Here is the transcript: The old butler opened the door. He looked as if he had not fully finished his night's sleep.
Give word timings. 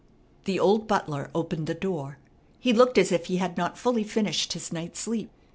The 0.45 0.59
old 0.59 0.87
butler 0.87 1.29
opened 1.35 1.67
the 1.67 1.75
door. 1.75 2.17
He 2.59 2.73
looked 2.73 2.97
as 2.97 3.11
if 3.11 3.27
he 3.27 3.37
had 3.37 3.55
not 3.55 3.77
fully 3.77 4.03
finished 4.03 4.53
his 4.53 4.73
night's 4.73 4.99
sleep. 4.99 5.29